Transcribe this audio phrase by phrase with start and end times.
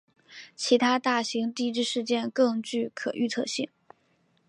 [0.55, 3.69] 其他大型地质事件更具可预测性。